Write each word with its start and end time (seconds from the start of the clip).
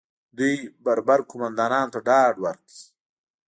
دوی 0.37 0.53
بربر 0.83 1.19
قومندانانو 1.29 1.91
ته 1.93 1.99
ډاډ 2.07 2.35
ورکړي 2.41 2.77